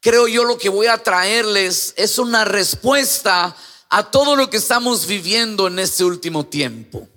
[0.00, 3.56] creo yo lo que voy a traerles es una respuesta
[3.88, 7.08] a todo lo que estamos viviendo en este último tiempo.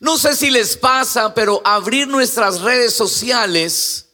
[0.00, 4.06] No sé si les pasa, pero abrir nuestras redes sociales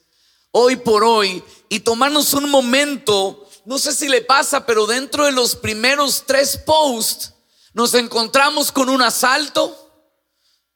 [0.51, 5.33] hoy por hoy y tomarnos un momento, no sé si le pasa, pero dentro de
[5.33, 7.33] los primeros tres posts
[7.75, 9.77] nos encontramos con un asalto,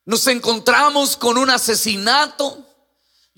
[0.04, 2.67] nos encontramos con un asesinato.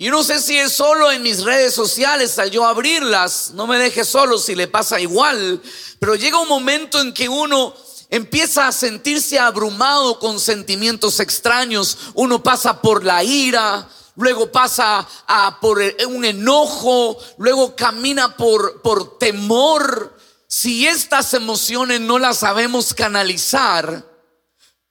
[0.00, 3.76] Y no sé si es solo en mis redes sociales al yo abrirlas, no me
[3.76, 5.60] deje solo si le pasa igual,
[5.98, 7.74] pero llega un momento en que uno
[8.08, 11.98] empieza a sentirse abrumado con sentimientos extraños.
[12.14, 19.18] Uno pasa por la ira, luego pasa a, por un enojo, luego camina por, por
[19.18, 20.16] temor.
[20.48, 24.02] Si estas emociones no las sabemos canalizar,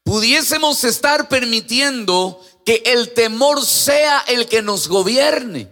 [0.03, 2.39] pudiésemos estar permitiendo
[2.70, 5.67] que el temor sea el que nos gobierne.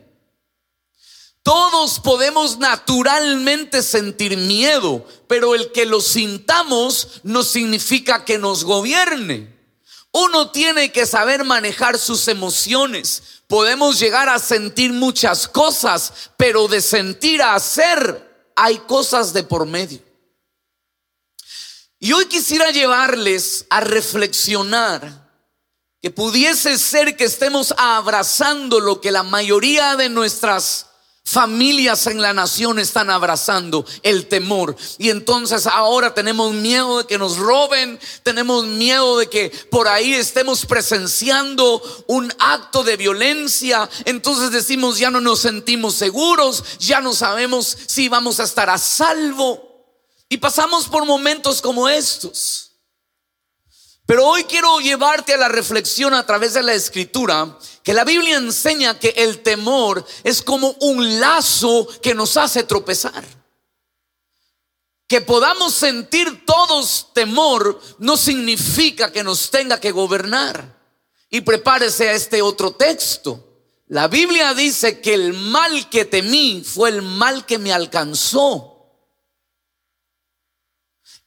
[1.44, 9.56] Todos podemos naturalmente sentir miedo, pero el que lo sintamos no significa que nos gobierne.
[10.12, 13.44] Uno tiene que saber manejar sus emociones.
[13.46, 19.68] Podemos llegar a sentir muchas cosas, pero de sentir a hacer hay cosas de por
[19.68, 20.02] medio.
[22.00, 25.27] Y hoy quisiera llevarles a reflexionar
[26.02, 30.88] que pudiese ser que estemos abrazando lo que la mayoría de nuestras
[31.30, 34.78] Familias en la nación están abrazando el temor.
[34.98, 40.14] Y entonces ahora tenemos miedo de que nos roben, tenemos miedo de que por ahí
[40.14, 43.90] estemos presenciando un acto de violencia.
[44.06, 48.78] Entonces decimos, ya no nos sentimos seguros, ya no sabemos si vamos a estar a
[48.78, 49.86] salvo.
[50.30, 52.67] Y pasamos por momentos como estos.
[54.08, 58.38] Pero hoy quiero llevarte a la reflexión a través de la escritura, que la Biblia
[58.38, 63.26] enseña que el temor es como un lazo que nos hace tropezar.
[65.10, 70.78] Que podamos sentir todos temor no significa que nos tenga que gobernar.
[71.30, 73.44] Y prepárese a este otro texto.
[73.88, 78.77] La Biblia dice que el mal que temí fue el mal que me alcanzó.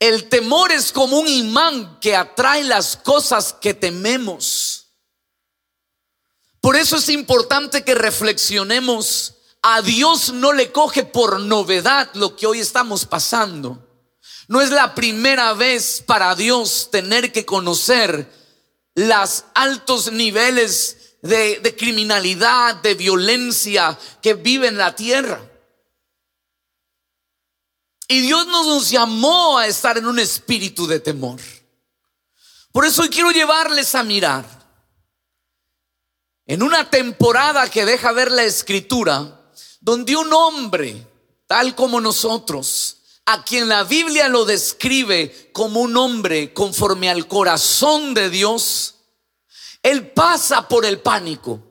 [0.00, 4.86] El temor es como un imán que atrae las cosas que tememos.
[6.62, 9.34] Por eso es importante que reflexionemos.
[9.62, 13.86] A Dios no le coge por novedad lo que hoy estamos pasando.
[14.48, 18.26] No es la primera vez para Dios tener que conocer
[18.94, 25.40] los altos niveles de, criminalidad, de violencia que vive en la tierra.
[28.10, 31.40] Y Dios nos llamó a estar en un espíritu de temor.
[32.72, 34.44] Por eso quiero llevarles a mirar.
[36.44, 41.06] En una temporada que deja ver la escritura, donde un hombre,
[41.46, 48.12] tal como nosotros, a quien la Biblia lo describe como un hombre conforme al corazón
[48.12, 48.96] de Dios,
[49.84, 51.62] él pasa por el pánico,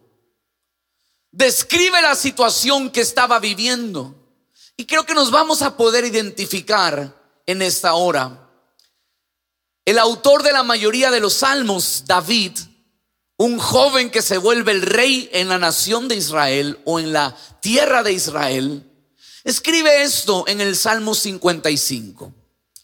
[1.32, 4.16] describe la situación que estaba viviendo
[4.80, 7.14] y creo que nos vamos a poder identificar
[7.46, 8.50] en esta hora.
[9.84, 12.58] El autor de la mayoría de los salmos, David,
[13.36, 17.36] un joven que se vuelve el rey en la nación de Israel o en la
[17.60, 18.90] tierra de Israel,
[19.44, 22.34] escribe esto en el Salmo 55.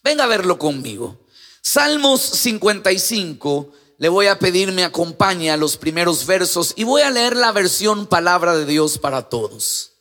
[0.04, 1.26] Venga a verlo conmigo.
[1.62, 7.10] Salmos 55, le voy a pedir me acompañe a los primeros versos y voy a
[7.10, 9.94] leer la versión palabra de Dios para todos.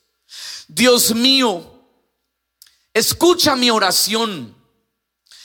[0.67, 1.71] Dios mío,
[2.95, 4.55] Escucha mi oración.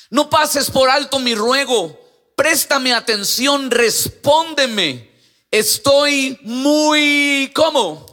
[0.08, 1.98] No pases por alto mi ruego.
[2.36, 5.10] Préstame atención, respóndeme.
[5.50, 8.06] Estoy muy, ¿cómo?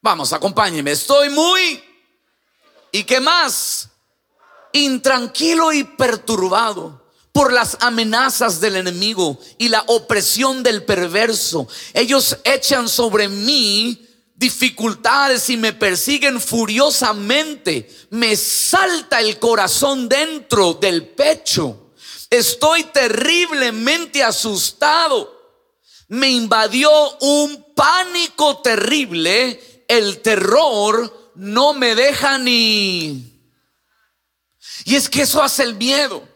[0.00, 0.92] Vamos, acompáñeme.
[0.92, 1.84] Estoy muy,
[2.92, 3.90] ¿y qué más?
[4.72, 11.68] Intranquilo y perturbado por las amenazas del enemigo y la opresión del perverso.
[11.92, 14.08] Ellos echan sobre mí
[14.42, 21.92] dificultades y me persiguen furiosamente, me salta el corazón dentro del pecho.
[22.28, 25.40] Estoy terriblemente asustado.
[26.08, 26.90] Me invadió
[27.20, 29.84] un pánico terrible.
[29.86, 33.28] El terror no me deja ni...
[34.84, 36.26] Y es que eso hace el miedo.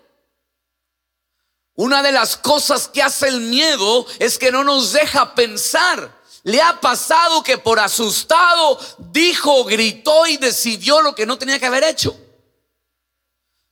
[1.75, 6.16] Una de las cosas que hace el miedo es que no nos deja pensar.
[6.47, 8.79] ¿Le ha pasado que por asustado
[9.11, 12.17] dijo, gritó y decidió lo que no tenía que haber hecho?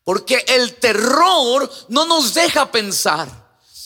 [0.02, 3.28] Porque el terror no nos deja pensar.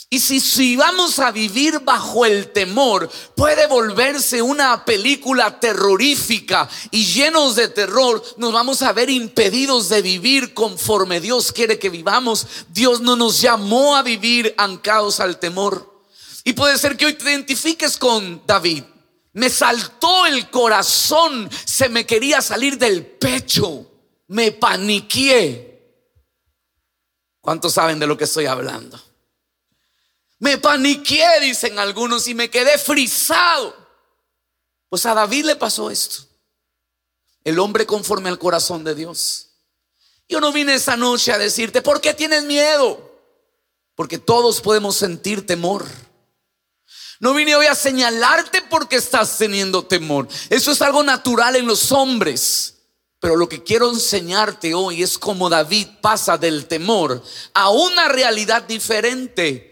[0.09, 7.05] Y si, si vamos a vivir bajo el temor, puede volverse una película terrorífica y
[7.05, 12.47] llenos de terror, nos vamos a ver impedidos de vivir conforme Dios quiere que vivamos.
[12.71, 15.98] Dios no nos llamó a vivir ancados al temor.
[16.49, 18.83] Y puede ser que hoy te identifiques con David.
[19.35, 23.87] Me saltó el corazón, se me quería salir del pecho,
[24.29, 26.09] me paniqué.
[27.43, 28.99] ¿Cuántos saben de lo que estoy hablando?
[30.39, 33.77] Me paniqué, dicen algunos, y me quedé frisado.
[34.89, 36.23] Pues a David le pasó esto.
[37.45, 39.51] El hombre conforme al corazón de Dios.
[40.31, 43.13] Yo no vine esa noche a decirte, ¿por qué tienes miedo?
[43.95, 46.08] Porque todos podemos sentir temor.
[47.21, 50.29] No vine hoy a señalarte porque estás teniendo temor.
[50.51, 52.75] Eso es algo natural en los hombres.
[53.21, 57.23] Pero lo que quiero enseñarte hoy es cómo David pasa del temor
[57.53, 59.69] a una realidad diferente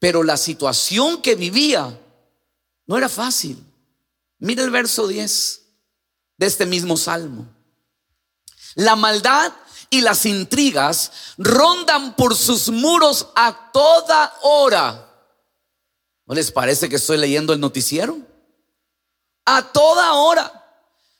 [0.00, 1.96] pero la situación que vivía
[2.86, 3.62] no era fácil.
[4.38, 5.60] Mira el verso 10
[6.38, 7.46] de este mismo salmo.
[8.74, 9.52] La maldad
[9.90, 15.09] y las intrigas rondan por sus muros a toda hora.
[16.30, 18.16] ¿No les parece que estoy leyendo el noticiero?
[19.46, 20.64] A toda hora.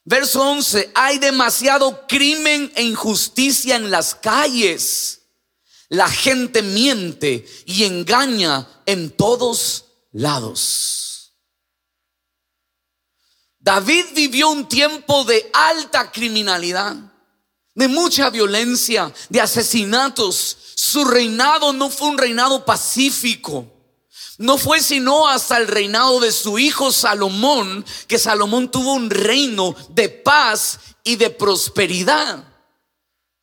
[0.05, 5.23] Verso 11, hay demasiado crimen e injusticia en las calles
[5.89, 11.35] la gente miente y engaña en todos lados.
[13.59, 16.95] David vivió un tiempo de alta criminalidad,
[17.75, 20.57] de mucha violencia, de asesinatos.
[20.77, 23.80] Su reinado no fue un reinado pacífico.
[24.41, 29.77] No fue sino hasta el reinado de su hijo Salomón que Salomón tuvo un reino
[29.91, 32.50] de paz y de prosperidad.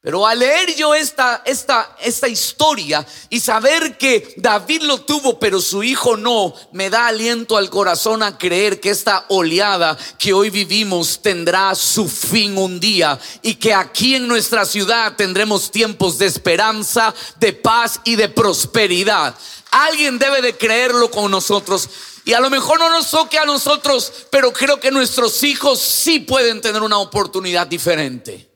[0.07, 5.59] Pero al leer yo esta, esta, esta historia y saber que David lo tuvo, pero
[5.59, 10.49] su hijo no, me da aliento al corazón a creer que esta oleada que hoy
[10.49, 16.27] vivimos tendrá su fin un día y que aquí en nuestra ciudad tendremos tiempos de
[16.27, 19.35] esperanza, de paz y de prosperidad.
[19.71, 21.89] Alguien debe de creerlo con nosotros.
[22.23, 26.21] Y a lo mejor no nos toque a nosotros, pero creo que nuestros hijos sí
[26.21, 28.46] pueden tener una oportunidad diferente.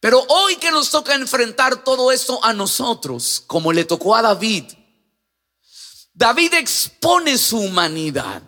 [0.00, 4.64] Pero hoy que nos toca enfrentar todo esto a nosotros, como le tocó a David,
[6.14, 8.42] David expone su humanidad.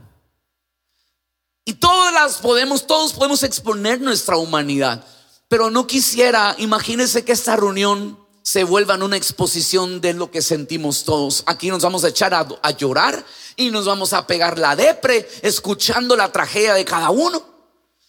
[1.64, 5.04] Y todas las podemos, todos podemos exponer nuestra humanidad.
[5.48, 10.42] Pero no quisiera, imagínense que esta reunión se vuelva en una exposición de lo que
[10.42, 11.44] sentimos todos.
[11.46, 13.24] Aquí nos vamos a echar a, a llorar
[13.56, 17.42] y nos vamos a pegar la depre escuchando la tragedia de cada uno.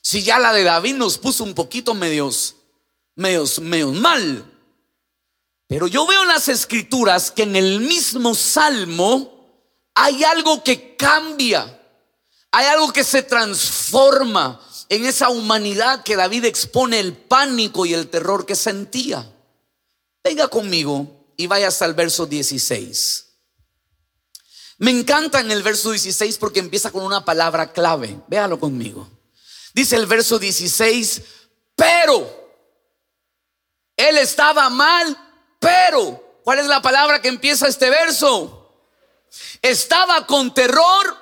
[0.02, 2.56] Si ya la de David nos puso un poquito medios
[3.16, 4.46] medios, mal.
[5.68, 9.34] Pero yo veo en las escrituras que en el mismo salmo
[9.96, 11.80] hay algo que cambia,
[12.52, 18.10] hay algo que se transforma en esa humanidad que David expone el pánico y el
[18.10, 19.32] terror que sentía.
[20.24, 23.26] Venga conmigo y vaya hasta el verso 16.
[24.78, 28.20] Me encanta en el verso 16 porque empieza con una palabra clave.
[28.28, 29.10] Véalo conmigo.
[29.74, 31.22] Dice el verso 16,
[31.76, 32.43] pero
[33.98, 35.18] él estaba mal,
[35.60, 38.60] pero, ¿cuál es la palabra que empieza este verso?
[39.62, 41.18] Estaba con terror,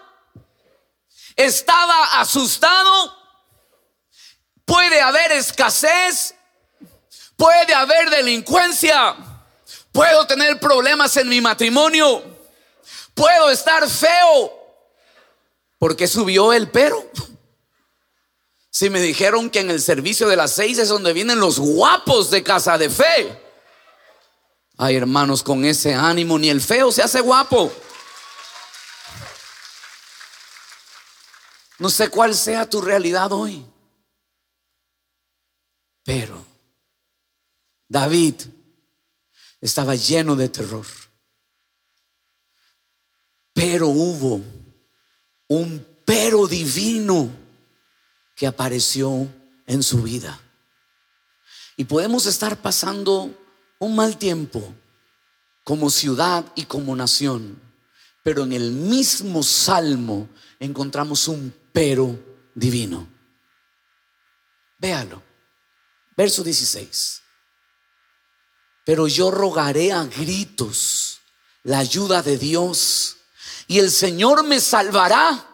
[1.35, 3.15] estaba asustado,
[4.65, 6.35] puede haber escasez,
[7.35, 9.15] puede haber delincuencia,
[9.91, 12.23] puedo tener problemas en mi matrimonio,
[13.13, 14.53] puedo estar feo,
[15.77, 17.09] porque subió el pero.
[18.71, 22.31] Si me dijeron que en el servicio de las seis es donde vienen los guapos
[22.31, 23.37] de casa de fe.
[24.77, 27.71] Ay, hermanos, con ese ánimo ni el feo se hace guapo.
[31.79, 33.65] No sé cuál sea tu realidad hoy.
[36.03, 36.45] Pero
[37.89, 38.35] David
[39.59, 40.85] estaba lleno de terror.
[43.51, 44.41] Pero hubo
[45.47, 47.40] un pero divino
[48.41, 49.31] que apareció
[49.67, 50.41] en su vida.
[51.77, 53.29] Y podemos estar pasando
[53.77, 54.73] un mal tiempo
[55.63, 57.61] como ciudad y como nación,
[58.23, 60.27] pero en el mismo salmo
[60.59, 62.17] encontramos un pero
[62.55, 63.07] divino.
[64.79, 65.21] Véalo,
[66.17, 67.21] verso 16.
[68.83, 71.19] Pero yo rogaré a gritos
[71.61, 73.17] la ayuda de Dios
[73.67, 75.50] y el Señor me salvará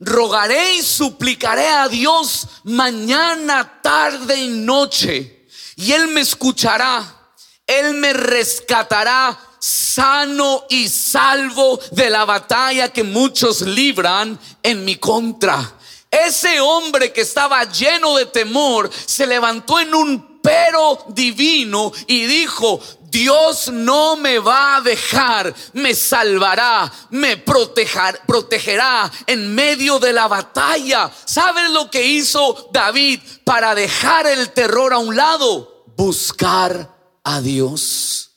[0.00, 7.32] rogaré y suplicaré a Dios mañana, tarde y noche, y Él me escuchará,
[7.66, 15.76] Él me rescatará sano y salvo de la batalla que muchos libran en mi contra.
[16.10, 22.80] Ese hombre que estaba lleno de temor se levantó en un pero divino y dijo,
[23.10, 30.28] Dios no me va a dejar, me salvará, me proteger, protegerá en medio de la
[30.28, 31.10] batalla.
[31.24, 35.84] ¿Sabes lo que hizo David para dejar el terror a un lado?
[35.96, 36.94] Buscar
[37.24, 38.30] a Dios.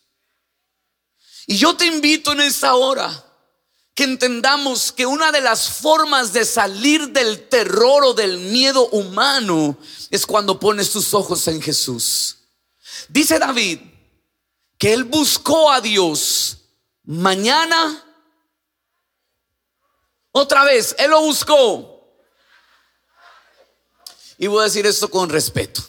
[1.45, 3.32] Y yo te invito en esta hora
[3.95, 9.77] que entendamos que una de las formas de salir del terror o del miedo humano
[10.09, 12.37] es cuando pones tus ojos en Jesús.
[13.07, 13.79] Dice David
[14.77, 16.57] que él buscó a Dios
[17.03, 18.03] mañana.
[20.31, 21.93] Otra vez, él lo buscó.
[24.39, 25.83] Y voy a decir esto con respeto.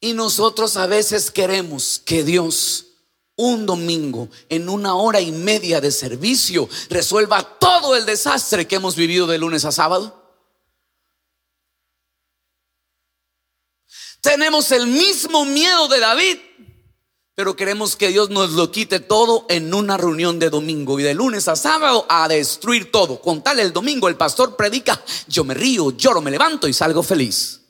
[0.00, 2.86] Y nosotros a veces queremos que Dios
[3.36, 8.96] un domingo, en una hora y media de servicio, resuelva todo el desastre que hemos
[8.96, 10.22] vivido de lunes a sábado?
[14.20, 16.38] Tenemos el mismo miedo de David,
[17.34, 21.14] pero queremos que Dios nos lo quite todo en una reunión de domingo y de
[21.14, 23.20] lunes a sábado a destruir todo.
[23.20, 27.02] Con tal el domingo el pastor predica, yo me río, lloro, me levanto y salgo
[27.02, 27.60] feliz.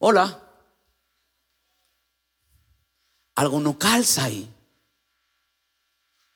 [0.00, 0.43] Hola
[3.34, 4.48] algo no calza ahí.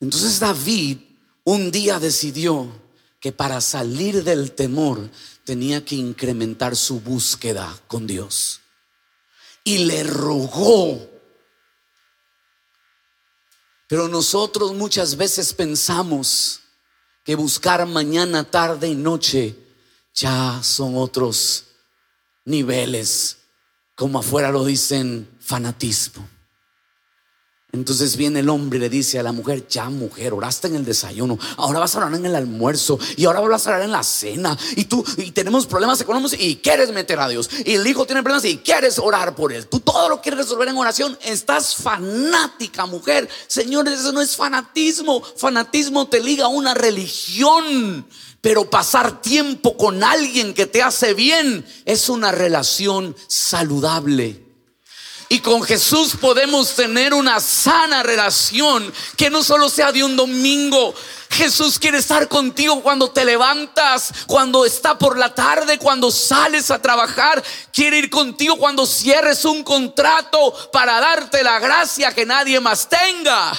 [0.00, 0.98] Entonces David
[1.44, 2.70] un día decidió
[3.20, 5.08] que para salir del temor
[5.44, 8.60] tenía que incrementar su búsqueda con Dios.
[9.64, 11.08] Y le rogó.
[13.88, 16.60] Pero nosotros muchas veces pensamos
[17.24, 19.56] que buscar mañana, tarde y noche
[20.14, 21.64] ya son otros
[22.44, 23.38] niveles,
[23.94, 26.37] como afuera lo dicen, fanatismo.
[27.78, 30.84] Entonces viene el hombre y le dice a la mujer, ya mujer, oraste en el
[30.84, 34.02] desayuno, ahora vas a orar en el almuerzo y ahora vas a orar en la
[34.02, 38.04] cena y tú y tenemos problemas económicos y quieres meter a Dios y el hijo
[38.04, 39.68] tiene problemas y quieres orar por él.
[39.68, 43.28] Tú todo lo quieres resolver en oración, estás fanática mujer.
[43.46, 48.06] Señores, eso no es fanatismo, fanatismo te liga a una religión.
[48.40, 54.47] Pero pasar tiempo con alguien que te hace bien es una relación saludable.
[55.30, 60.94] Y con Jesús podemos tener una sana relación que no solo sea de un domingo.
[61.30, 66.80] Jesús quiere estar contigo cuando te levantas, cuando está por la tarde, cuando sales a
[66.80, 67.42] trabajar.
[67.74, 73.52] Quiere ir contigo cuando cierres un contrato para darte la gracia que nadie más tenga.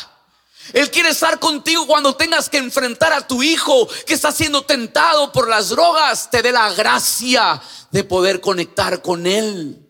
[0.74, 5.32] Él quiere estar contigo cuando tengas que enfrentar a tu hijo que está siendo tentado
[5.32, 6.32] por las drogas.
[6.32, 7.62] Te dé la gracia
[7.92, 9.89] de poder conectar con él.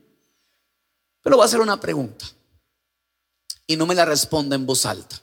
[1.22, 2.26] Pero voy a hacer una pregunta
[3.68, 5.22] y no me la responda en voz alta.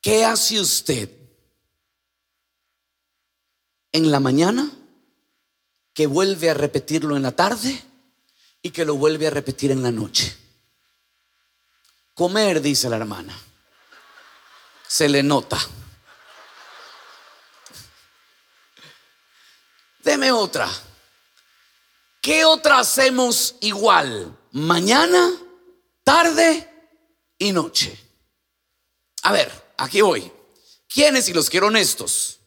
[0.00, 1.08] ¿Qué hace usted
[3.92, 4.68] en la mañana
[5.94, 7.80] que vuelve a repetirlo en la tarde
[8.62, 10.36] y que lo vuelve a repetir en la noche?
[12.14, 13.38] Comer, dice la hermana.
[14.88, 15.58] Se le nota.
[20.02, 20.68] Deme otra.
[22.22, 24.38] ¿Qué otra hacemos igual?
[24.52, 25.32] Mañana,
[26.04, 26.70] tarde
[27.36, 27.98] y noche.
[29.24, 30.30] A ver, aquí voy.
[30.88, 32.38] ¿Quiénes, y los quiero honestos,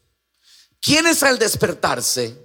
[0.80, 2.38] quiénes al despertarse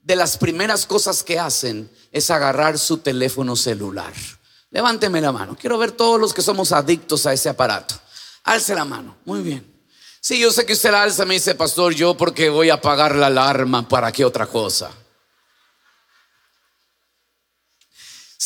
[0.00, 4.14] de las primeras cosas que hacen es agarrar su teléfono celular?
[4.70, 5.58] Levánteme la mano.
[5.60, 7.94] Quiero ver todos los que somos adictos a ese aparato.
[8.44, 9.18] Alce la mano.
[9.26, 9.84] Muy bien.
[10.18, 13.16] Sí, yo sé que usted la alza, me dice, pastor, yo porque voy a apagar
[13.16, 14.90] la alarma, ¿para qué otra cosa?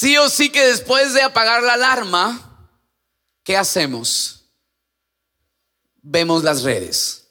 [0.04, 2.68] Sí o sí que después de apagar la alarma,
[3.42, 4.44] ¿qué hacemos?
[6.02, 7.28] Vemos las redes.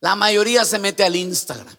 [0.00, 1.76] La mayoría se mete al Instagram.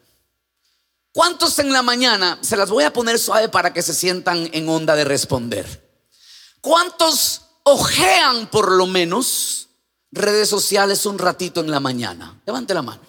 [1.12, 2.38] ¿Cuántos en la mañana?
[2.42, 6.00] Se las voy a poner suave para que se sientan en onda de responder.
[6.62, 9.70] ¿Cuántos ojean por lo menos
[10.12, 12.40] redes sociales un ratito en la mañana?
[12.46, 13.02] Levante la mano.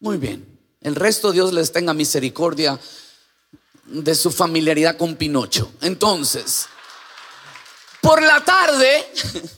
[0.00, 0.58] Muy bien.
[0.80, 2.80] El resto Dios les tenga misericordia
[3.88, 5.72] de su familiaridad con Pinocho.
[5.80, 6.66] Entonces,
[8.00, 9.06] por la tarde,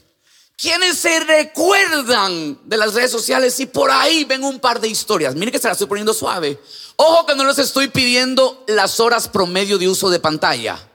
[0.57, 5.35] quienes se recuerdan de las redes sociales y por ahí ven un par de historias.
[5.35, 6.59] Mire que se la estoy poniendo suave.
[6.95, 10.87] Ojo que no les estoy pidiendo las horas promedio de uso de pantalla.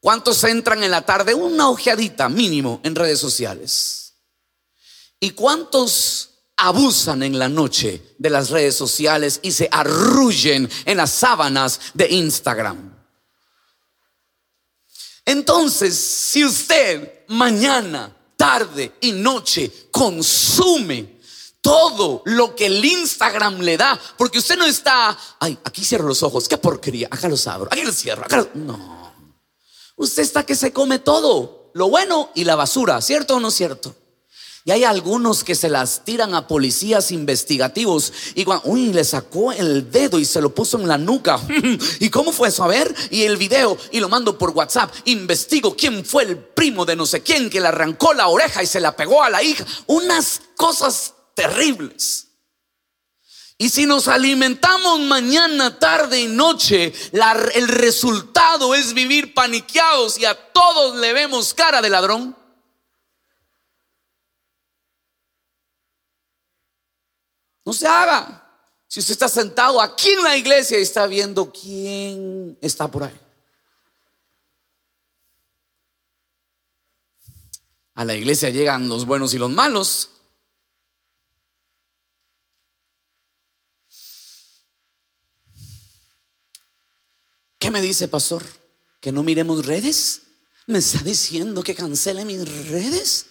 [0.00, 1.34] ¿Cuántos entran en la tarde?
[1.34, 4.14] Una ojeadita mínimo en redes sociales.
[5.18, 6.27] ¿Y cuántos
[6.58, 12.08] abusan en la noche de las redes sociales y se arrullen en las sábanas de
[12.08, 12.94] Instagram.
[15.24, 21.18] Entonces, si usted mañana, tarde y noche consume
[21.60, 26.22] todo lo que el Instagram le da, porque usted no está, ay, aquí cierro los
[26.22, 28.54] ojos, qué porquería, acá los abro, aquí los cierro, acá los...
[28.54, 29.12] No,
[29.96, 33.94] usted está que se come todo, lo bueno y la basura, ¿cierto o no cierto?
[34.68, 39.90] Y hay algunos que se las tiran a policías investigativos y uy, le sacó el
[39.90, 41.40] dedo y se lo puso en la nuca.
[42.00, 42.64] ¿Y cómo fue eso?
[42.64, 44.94] A ver, y el video y lo mando por WhatsApp.
[45.06, 48.66] Investigo quién fue el primo de no sé quién que le arrancó la oreja y
[48.66, 49.64] se la pegó a la hija.
[49.86, 52.26] Unas cosas terribles.
[53.56, 56.92] Y si nos alimentamos mañana, tarde y noche,
[57.54, 62.37] el resultado es vivir paniqueados y a todos le vemos cara de ladrón.
[67.68, 68.50] No se haga.
[68.86, 73.20] Si usted está sentado aquí en la iglesia y está viendo quién está por ahí.
[77.94, 80.08] A la iglesia llegan los buenos y los malos.
[87.58, 88.42] ¿Qué me dice, pastor?
[88.98, 90.22] ¿Que no miremos redes?
[90.66, 93.26] ¿Me está diciendo que cancele mis redes?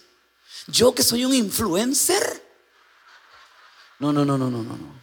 [0.68, 2.27] ¿Yo que soy un influencer?
[3.98, 4.98] No, no, no, no, no, no.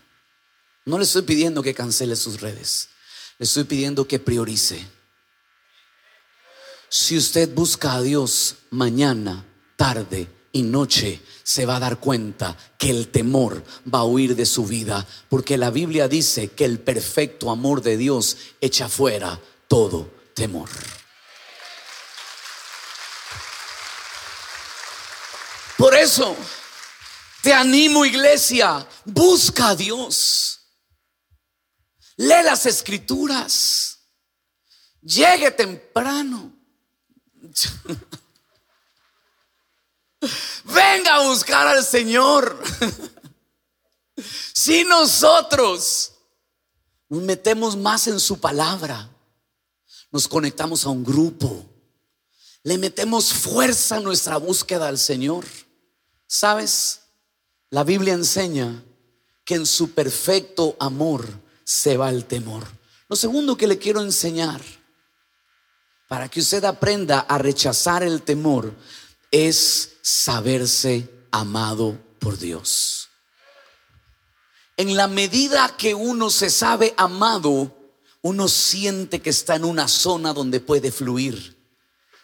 [0.86, 2.90] No le estoy pidiendo que cancele sus redes.
[3.38, 4.88] Le estoy pidiendo que priorice.
[6.90, 9.44] Si usted busca a Dios mañana,
[9.76, 14.46] tarde y noche, se va a dar cuenta que el temor va a huir de
[14.46, 20.10] su vida, porque la Biblia dice que el perfecto amor de Dios echa fuera todo
[20.34, 20.70] temor.
[25.78, 26.38] Por eso,
[27.46, 30.62] te animo iglesia, busca a Dios.
[32.18, 34.00] Lee las escrituras.
[35.00, 36.52] Llegue temprano.
[40.64, 42.60] Venga a buscar al Señor.
[44.54, 46.14] Si nosotros
[47.10, 49.10] nos metemos más en su palabra,
[50.10, 51.66] nos conectamos a un grupo,
[52.64, 55.46] le metemos fuerza a nuestra búsqueda al Señor,
[56.26, 57.05] ¿sabes?
[57.70, 58.84] La Biblia enseña
[59.44, 61.26] que en su perfecto amor
[61.64, 62.64] se va el temor.
[63.08, 64.62] Lo segundo que le quiero enseñar
[66.08, 68.74] para que usted aprenda a rechazar el temor
[69.32, 73.10] es saberse amado por Dios.
[74.78, 77.76] En la medida que uno se sabe amado,
[78.22, 81.55] uno siente que está en una zona donde puede fluir.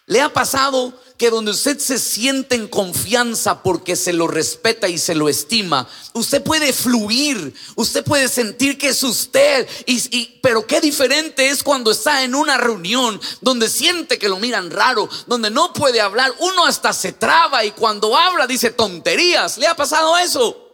[0.08, 4.98] ¿Le ha pasado que donde usted se siente en confianza porque se lo respeta y
[4.98, 10.82] se lo estima, usted puede fluir, usted puede sentir que es usted, y, pero qué
[10.82, 15.74] diferente es cuando está en una reunión donde siente que lo miran raro, donde no
[15.74, 19.60] puede hablar, uno hasta se traba y cuando habla dice tonterías.
[19.60, 20.72] ¿Le ha pasado eso?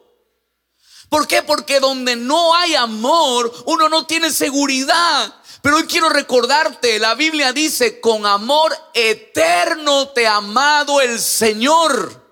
[1.10, 1.44] ¿Por qué?
[1.44, 5.34] Porque donde no hay amor, uno no tiene seguridad.
[5.68, 12.26] Pero hoy quiero recordarte, la Biblia dice, con amor eterno te ha amado el Señor.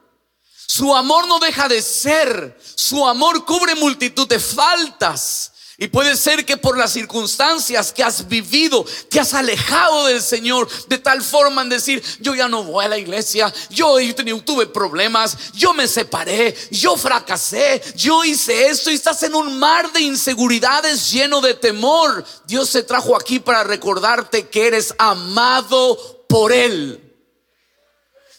[0.67, 5.51] Su amor no deja de ser, su amor cubre multitud de faltas.
[5.77, 10.69] Y puede ser que por las circunstancias que has vivido, te has alejado del Señor
[10.87, 13.97] de tal forma en decir, yo ya no voy a la iglesia, yo,
[14.45, 19.91] tuve problemas, yo me separé, yo fracasé, yo hice esto y estás en un mar
[19.91, 22.23] de inseguridades lleno de temor.
[22.45, 27.01] Dios se trajo aquí para recordarte que eres amado por Él.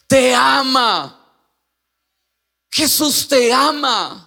[0.06, 1.12] Te ama.
[2.70, 4.25] Jesús te ama.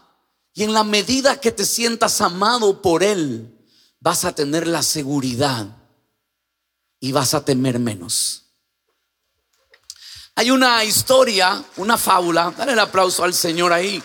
[0.59, 3.57] Y en la medida que te sientas amado por Él,
[4.01, 5.67] vas a tener la seguridad
[6.99, 8.43] y vas a temer menos.
[10.35, 14.03] Hay una historia, una fábula, dale el aplauso al Señor ahí.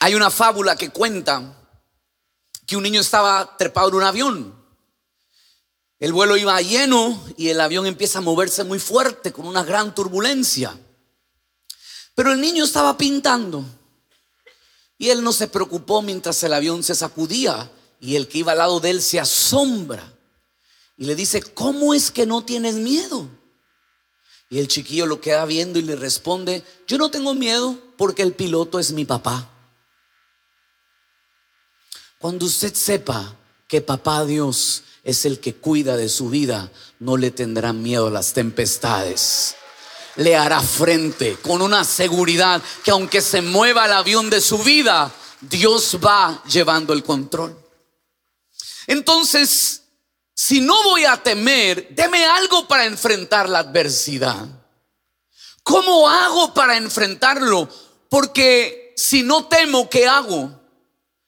[0.00, 1.70] Hay una fábula que cuenta
[2.66, 4.64] que un niño estaba trepado en un avión.
[6.00, 9.94] El vuelo iba lleno y el avión empieza a moverse muy fuerte con una gran
[9.94, 10.76] turbulencia.
[12.18, 13.64] Pero el niño estaba pintando
[14.98, 18.58] y él no se preocupó mientras el avión se sacudía y el que iba al
[18.58, 20.12] lado de él se asombra
[20.96, 23.28] y le dice, ¿cómo es que no tienes miedo?
[24.50, 28.32] Y el chiquillo lo queda viendo y le responde, yo no tengo miedo porque el
[28.32, 29.48] piloto es mi papá.
[32.18, 33.36] Cuando usted sepa
[33.68, 38.10] que papá Dios es el que cuida de su vida, no le tendrá miedo a
[38.10, 39.54] las tempestades
[40.18, 45.12] le hará frente con una seguridad que aunque se mueva el avión de su vida,
[45.40, 47.56] Dios va llevando el control.
[48.88, 49.82] Entonces,
[50.34, 54.44] si no voy a temer, deme algo para enfrentar la adversidad.
[55.62, 57.68] ¿Cómo hago para enfrentarlo?
[58.08, 60.50] Porque si no temo, ¿qué hago?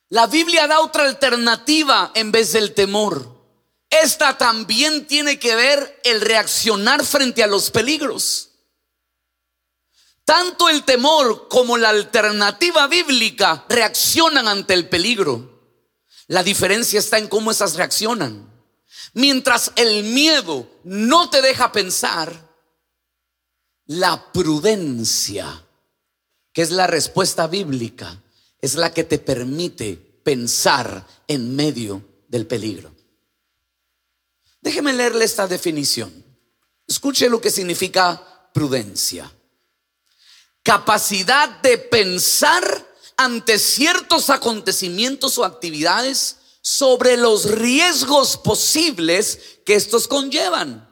[0.09, 3.39] La Biblia da otra alternativa en vez del temor.
[3.89, 8.50] Esta también tiene que ver el reaccionar frente a los peligros.
[10.31, 15.61] Tanto el temor como la alternativa bíblica reaccionan ante el peligro.
[16.29, 18.49] La diferencia está en cómo esas reaccionan.
[19.13, 22.49] Mientras el miedo no te deja pensar,
[23.87, 25.67] la prudencia,
[26.53, 28.23] que es la respuesta bíblica,
[28.61, 32.95] es la que te permite pensar en medio del peligro.
[34.61, 36.25] Déjeme leerle esta definición.
[36.87, 39.29] Escuche lo que significa prudencia.
[40.63, 50.91] Capacidad de pensar ante ciertos acontecimientos o actividades sobre los riesgos posibles que estos conllevan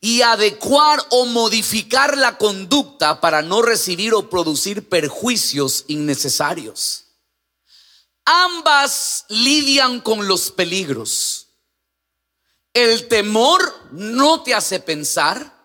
[0.00, 7.04] y adecuar o modificar la conducta para no recibir o producir perjuicios innecesarios.
[8.24, 11.48] Ambas lidian con los peligros.
[12.72, 15.59] El temor no te hace pensar,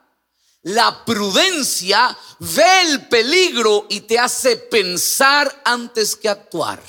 [0.65, 6.81] la prudencia ve el peligro y te hace pensar antes que actuar.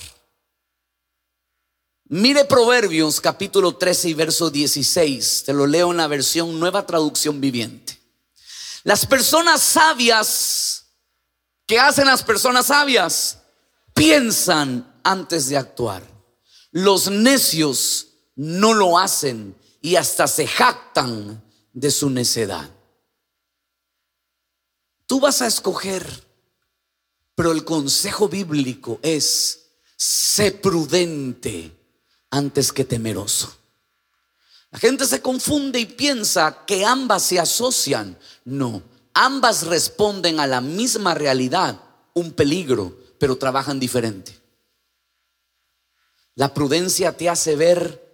[2.08, 5.44] Mire Proverbios capítulo 13 y verso 16.
[5.44, 8.00] Te lo leo en la versión nueva traducción viviente.
[8.84, 10.86] Las personas sabias,
[11.66, 13.40] ¿qué hacen las personas sabias?
[13.92, 16.02] Piensan antes de actuar.
[16.70, 22.75] Los necios no lo hacen y hasta se jactan de su necedad.
[25.06, 26.04] Tú vas a escoger,
[27.34, 29.66] pero el consejo bíblico es,
[29.96, 31.72] sé prudente
[32.30, 33.56] antes que temeroso.
[34.70, 38.18] La gente se confunde y piensa que ambas se asocian.
[38.44, 38.82] No,
[39.14, 41.80] ambas responden a la misma realidad,
[42.14, 44.38] un peligro, pero trabajan diferente.
[46.34, 48.06] La prudencia te hace ver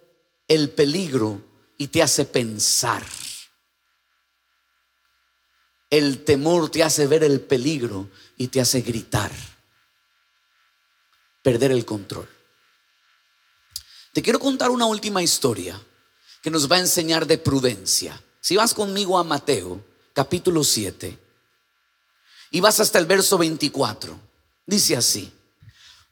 [0.47, 1.41] el peligro
[1.77, 3.03] y te hace pensar.
[5.93, 9.31] El temor te hace ver el peligro y te hace gritar,
[11.43, 12.27] perder el control.
[14.11, 15.79] Te quiero contar una última historia
[16.41, 18.19] que nos va a enseñar de prudencia.
[18.41, 21.15] Si vas conmigo a Mateo, capítulo 7,
[22.49, 24.19] y vas hasta el verso 24,
[24.65, 25.31] dice así,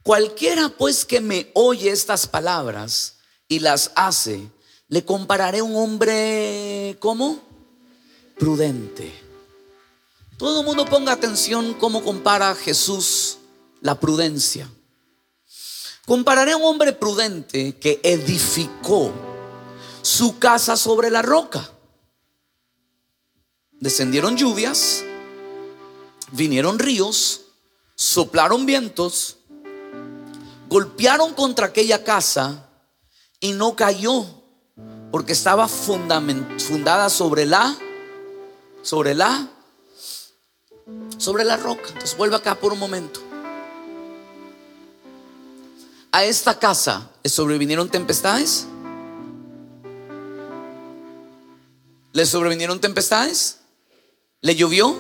[0.04, 3.16] cualquiera pues que me oye estas palabras
[3.48, 4.48] y las hace,
[4.90, 7.42] le compararé a un hombre, ¿cómo?
[8.38, 9.31] Prudente
[10.42, 13.38] todo el mundo ponga atención cómo compara Jesús
[13.80, 14.68] la prudencia.
[16.08, 19.14] Compararé a un hombre prudente que edificó
[20.02, 21.70] su casa sobre la roca.
[23.74, 25.04] Descendieron lluvias,
[26.32, 27.42] vinieron ríos,
[27.94, 29.38] soplaron vientos,
[30.70, 32.68] golpearon contra aquella casa
[33.40, 34.26] y no cayó
[35.12, 37.78] porque estaba fundada sobre la
[38.82, 39.48] sobre la
[41.22, 41.88] sobre la roca.
[41.88, 43.22] Entonces vuelve acá por un momento.
[46.12, 48.68] A esta casa le sobrevinieron tempestades.
[52.12, 53.60] ¿Le sobrevinieron tempestades?
[54.42, 54.96] ¿Le llovió?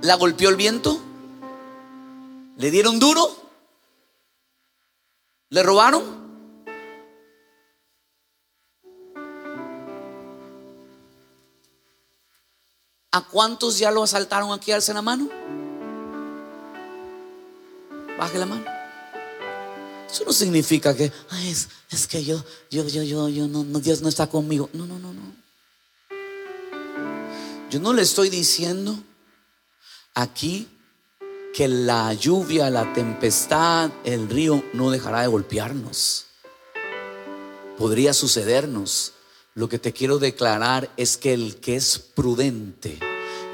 [0.00, 0.98] ¿La golpeó el viento?
[2.56, 3.36] ¿Le dieron duro?
[5.50, 6.19] ¿Le robaron?
[13.12, 14.70] ¿A cuántos ya lo asaltaron aquí?
[14.70, 15.28] Alce la mano.
[18.16, 18.64] Baje la mano.
[20.08, 21.12] Eso no significa que
[21.44, 24.68] es, es, que yo, yo, yo, yo, yo, no, no, Dios no está conmigo.
[24.72, 25.22] No, no, no, no.
[27.70, 28.96] Yo no le estoy diciendo
[30.14, 30.68] aquí
[31.52, 36.26] que la lluvia, la tempestad, el río no dejará de golpearnos.
[37.76, 39.14] Podría sucedernos.
[39.60, 42.98] Lo que te quiero declarar es que el que es prudente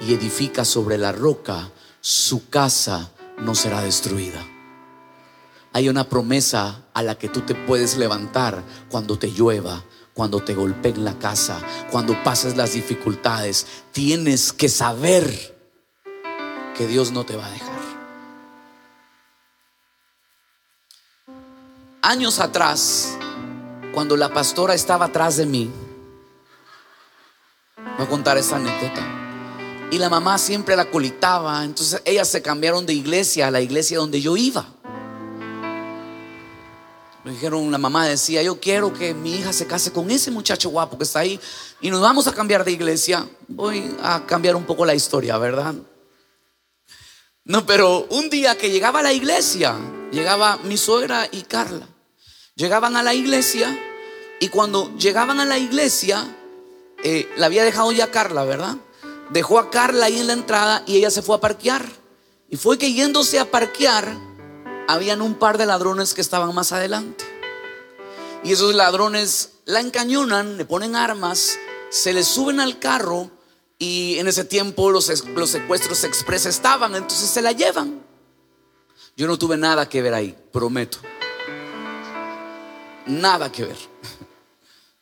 [0.06, 4.40] y edifica sobre la roca, su casa no será destruida.
[5.72, 10.54] Hay una promesa a la que tú te puedes levantar cuando te llueva, cuando te
[10.54, 11.58] golpeen la casa,
[11.90, 13.66] cuando pases las dificultades.
[13.90, 15.56] Tienes que saber
[16.76, 17.80] que Dios no te va a dejar.
[22.00, 23.18] Años atrás,
[23.92, 25.68] cuando la pastora estaba atrás de mí,
[27.96, 29.02] Voy a contar esa anécdota.
[29.90, 31.64] Y la mamá siempre la colitaba.
[31.64, 34.66] Entonces ellas se cambiaron de iglesia a la iglesia donde yo iba.
[37.26, 40.68] Me dijeron, la mamá decía, yo quiero que mi hija se case con ese muchacho
[40.70, 41.40] guapo que está ahí
[41.80, 43.28] y nos vamos a cambiar de iglesia.
[43.48, 45.74] Voy a cambiar un poco la historia, ¿verdad?
[47.44, 49.76] No, pero un día que llegaba a la iglesia,
[50.12, 51.88] llegaba mi suegra y Carla.
[52.54, 53.76] Llegaban a la iglesia
[54.38, 56.26] y cuando llegaban a la iglesia,
[57.08, 58.78] eh, la había dejado ya Carla, ¿verdad?
[59.30, 61.86] Dejó a Carla ahí en la entrada y ella se fue a parquear.
[62.50, 64.12] Y fue que yéndose a parquear,
[64.88, 67.24] habían un par de ladrones que estaban más adelante.
[68.42, 71.56] Y esos ladrones la encañonan, le ponen armas,
[71.90, 73.30] se le suben al carro
[73.78, 78.02] y en ese tiempo los, los secuestros express estaban, entonces se la llevan.
[79.16, 80.98] Yo no tuve nada que ver ahí, prometo.
[83.06, 83.78] Nada que ver.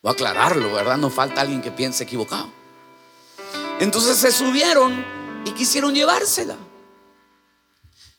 [0.05, 0.99] A aclararlo, ¿verdad?
[0.99, 2.49] No falta alguien que piense equivocado.
[3.81, 5.05] Entonces se subieron
[5.45, 6.57] y quisieron llevársela.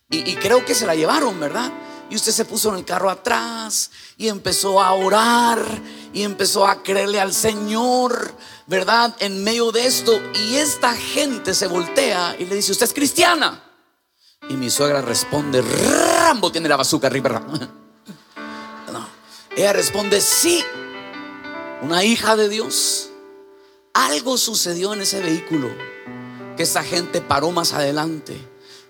[0.09, 1.71] Y, creo que se la llevaron, ¿verdad?
[2.09, 5.59] Y usted se puso en el carro atrás y empezó a orar
[6.13, 8.33] y empezó a creerle al Señor,
[8.67, 9.15] ¿verdad?
[9.19, 10.13] En medio de esto.
[10.35, 13.63] Y esta gente se voltea y le dice, ¿usted es cristiana?
[14.47, 17.41] Y mi suegra responde, Rambo tiene la bazooka arriba.
[18.93, 19.05] No.
[19.57, 20.63] Ella responde, sí,
[21.81, 23.09] una hija de Dios.
[23.93, 25.69] Algo sucedió en ese vehículo
[26.57, 28.37] que esa gente paró más adelante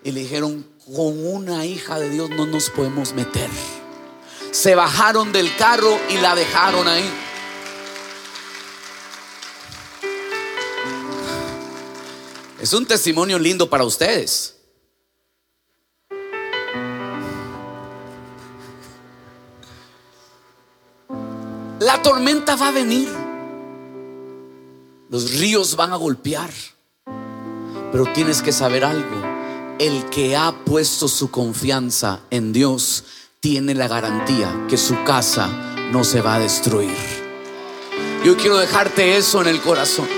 [0.02, 3.50] y le dijeron, con una hija de Dios no nos podemos meter.
[4.52, 7.10] Se bajaron del carro y la dejaron ahí.
[12.60, 14.55] Es un testimonio lindo para ustedes.
[21.80, 23.08] La tormenta va a venir.
[25.10, 26.50] Los ríos van a golpear.
[27.92, 29.36] Pero tienes que saber algo
[29.78, 33.04] el que ha puesto su confianza en Dios
[33.40, 35.48] tiene la garantía que su casa
[35.92, 36.96] no se va a destruir.
[38.24, 40.08] Yo quiero dejarte eso en el corazón.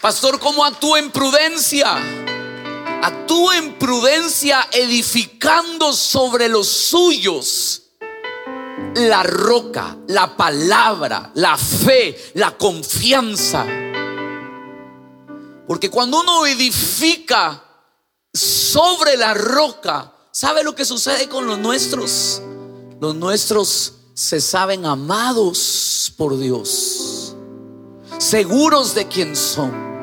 [0.00, 1.94] Pastor, ¿cómo actúa en prudencia?
[3.02, 7.82] Actúa en prudencia edificando sobre los suyos
[8.98, 13.64] la roca, la palabra, la fe, la confianza.
[15.66, 17.62] Porque cuando uno edifica
[18.32, 22.42] sobre la roca, ¿sabe lo que sucede con los nuestros?
[23.00, 27.36] Los nuestros se saben amados por Dios,
[28.18, 29.97] seguros de quién son.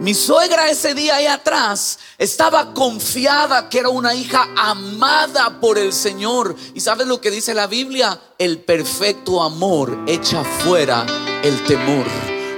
[0.00, 5.92] Mi suegra ese día ahí atrás estaba confiada que era una hija amada por el
[5.92, 6.56] Señor.
[6.74, 8.20] ¿Y sabes lo que dice la Biblia?
[8.38, 11.06] El perfecto amor echa fuera
[11.42, 12.06] el temor.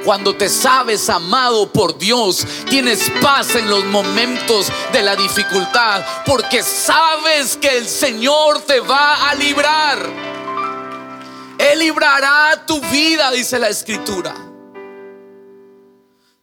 [0.05, 6.63] Cuando te sabes amado por Dios, tienes paz en los momentos de la dificultad, porque
[6.63, 9.99] sabes que el Señor te va a librar.
[11.57, 14.44] Él librará tu vida, dice la escritura.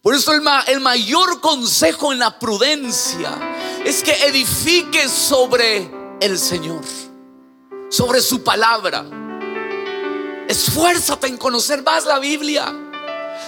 [0.02, 3.38] Por eso el, el mayor consejo en la prudencia
[3.86, 6.84] es que edifiques sobre el Señor,
[7.90, 9.06] sobre su palabra.
[10.48, 12.91] Esfuérzate en conocer más la Biblia.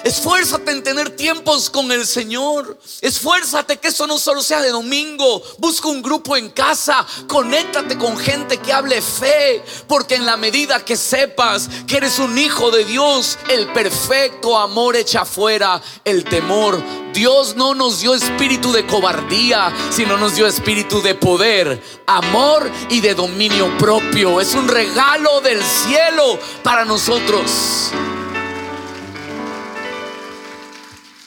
[0.04, 2.78] Esfuérzate en tener tiempos con el Señor.
[3.02, 5.42] Esfuérzate que eso no solo sea de domingo.
[5.60, 7.06] Busca un grupo en casa.
[7.28, 9.64] Conéctate con gente que hable fe.
[9.88, 14.96] Porque en la medida que sepas que eres un hijo de Dios, el perfecto amor
[14.96, 16.84] echa fuera el temor.
[17.14, 23.02] Dios no nos dio espíritu de cobardía, sino nos dio espíritu de poder, amor y
[23.02, 24.42] de dominio propio.
[24.42, 27.92] Es un regalo del cielo para nosotros.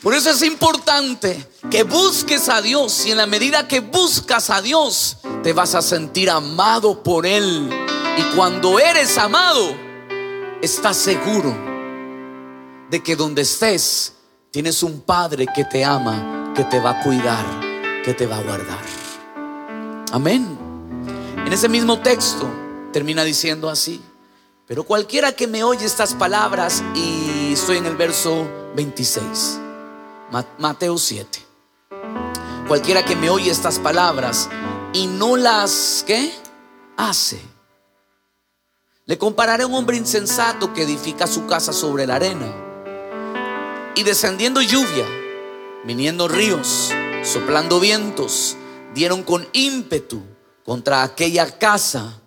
[0.07, 4.62] Por eso es importante que busques a Dios y en la medida que buscas a
[4.62, 7.69] Dios te vas a sentir amado por Él.
[8.16, 9.75] Y cuando eres amado,
[10.62, 11.53] estás seguro
[12.88, 14.12] de que donde estés
[14.53, 17.45] tienes un Padre que te ama, que te va a cuidar,
[18.05, 18.85] que te va a guardar.
[20.12, 20.57] Amén.
[21.45, 22.49] En ese mismo texto
[22.92, 24.01] termina diciendo así.
[24.69, 29.66] Pero cualquiera que me oye estas palabras, y estoy en el verso 26.
[30.59, 31.45] Mateo 7.
[32.67, 34.49] Cualquiera que me oye estas palabras
[34.93, 36.33] y no las ¿qué?
[36.97, 37.41] hace.
[39.05, 42.47] Le compararé a un hombre insensato que edifica su casa sobre la arena.
[43.95, 45.07] Y descendiendo lluvia,
[45.85, 48.57] viniendo ríos, soplando vientos,
[48.95, 50.23] dieron con ímpetu
[50.65, 52.21] contra aquella casa.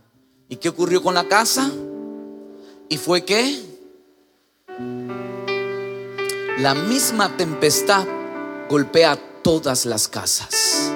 [0.48, 1.70] ¿Y qué ocurrió con la casa?
[2.88, 3.62] ¿Y fue qué?
[6.60, 8.06] La misma tempestad
[8.70, 10.92] golpea todas las casas.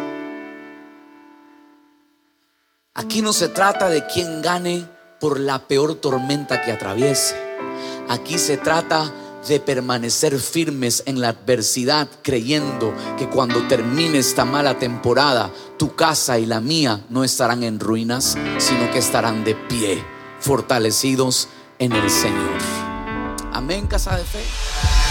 [2.93, 4.85] Aquí no se trata de quién gane
[5.21, 7.35] por la peor tormenta que atraviese.
[8.09, 9.09] Aquí se trata
[9.47, 16.39] de permanecer firmes en la adversidad, creyendo que cuando termine esta mala temporada, tu casa
[16.39, 20.03] y la mía no estarán en ruinas, sino que estarán de pie,
[20.41, 21.47] fortalecidos
[21.79, 22.59] en el Señor.
[23.53, 25.02] Amén, casa de fe.